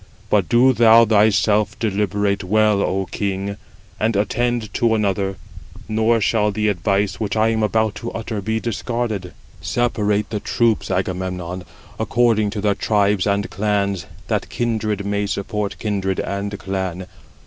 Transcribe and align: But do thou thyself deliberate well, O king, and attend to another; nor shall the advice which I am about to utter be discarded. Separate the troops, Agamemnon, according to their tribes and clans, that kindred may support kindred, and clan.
But 0.31 0.49
do 0.49 0.73
thou 0.73 1.05
thyself 1.05 1.77
deliberate 1.77 2.43
well, 2.43 2.81
O 2.81 3.05
king, 3.05 3.57
and 3.99 4.15
attend 4.15 4.73
to 4.73 4.95
another; 4.95 5.35
nor 5.87 6.19
shall 6.19 6.49
the 6.49 6.69
advice 6.69 7.19
which 7.19 7.35
I 7.35 7.49
am 7.49 7.61
about 7.61 7.93
to 8.01 8.11
utter 8.11 8.41
be 8.41 8.59
discarded. 8.59 9.31
Separate 9.61 10.31
the 10.31 10.39
troops, 10.39 10.89
Agamemnon, 10.89 11.65
according 11.99 12.49
to 12.49 12.61
their 12.61 12.73
tribes 12.73 13.27
and 13.27 13.47
clans, 13.51 14.07
that 14.27 14.49
kindred 14.49 15.05
may 15.05 15.27
support 15.27 15.77
kindred, 15.77 16.19
and 16.19 16.57
clan. 16.57 17.05